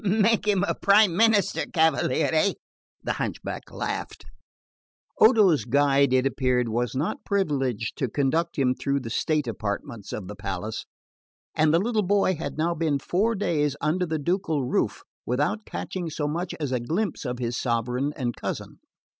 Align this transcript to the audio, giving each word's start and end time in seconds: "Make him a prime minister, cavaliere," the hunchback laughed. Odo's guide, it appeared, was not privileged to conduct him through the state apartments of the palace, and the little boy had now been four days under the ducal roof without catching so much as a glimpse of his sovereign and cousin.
"Make 0.03 0.47
him 0.47 0.63
a 0.67 0.73
prime 0.73 1.15
minister, 1.15 1.67
cavaliere," 1.71 2.53
the 3.03 3.13
hunchback 3.13 3.69
laughed. 3.69 4.25
Odo's 5.19 5.63
guide, 5.65 6.11
it 6.11 6.25
appeared, 6.25 6.67
was 6.69 6.95
not 6.95 7.23
privileged 7.23 7.97
to 7.99 8.07
conduct 8.09 8.57
him 8.57 8.73
through 8.73 9.01
the 9.01 9.11
state 9.11 9.45
apartments 9.47 10.11
of 10.11 10.27
the 10.27 10.35
palace, 10.35 10.87
and 11.53 11.71
the 11.71 11.77
little 11.77 12.01
boy 12.01 12.33
had 12.33 12.57
now 12.57 12.73
been 12.73 12.97
four 12.97 13.35
days 13.35 13.75
under 13.79 14.07
the 14.07 14.17
ducal 14.17 14.63
roof 14.63 15.03
without 15.23 15.67
catching 15.67 16.09
so 16.09 16.27
much 16.27 16.55
as 16.59 16.71
a 16.71 16.79
glimpse 16.79 17.23
of 17.23 17.37
his 17.37 17.55
sovereign 17.55 18.11
and 18.15 18.35
cousin. 18.35 18.79